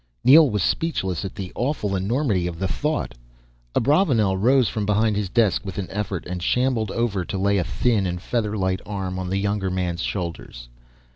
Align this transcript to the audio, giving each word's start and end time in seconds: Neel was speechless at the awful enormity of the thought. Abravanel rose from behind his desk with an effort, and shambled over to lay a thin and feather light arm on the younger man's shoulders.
Neel 0.23 0.49
was 0.49 0.63
speechless 0.63 1.23
at 1.23 1.35
the 1.35 1.51
awful 1.53 1.95
enormity 1.95 2.47
of 2.47 2.57
the 2.57 2.67
thought. 2.67 3.13
Abravanel 3.75 4.35
rose 4.35 4.67
from 4.67 4.83
behind 4.83 5.15
his 5.15 5.29
desk 5.29 5.63
with 5.63 5.77
an 5.77 5.85
effort, 5.91 6.25
and 6.25 6.41
shambled 6.41 6.89
over 6.89 7.23
to 7.23 7.37
lay 7.37 7.59
a 7.59 7.63
thin 7.63 8.07
and 8.07 8.19
feather 8.19 8.57
light 8.57 8.81
arm 8.83 9.19
on 9.19 9.29
the 9.29 9.37
younger 9.37 9.69
man's 9.69 10.01
shoulders. 10.01 10.69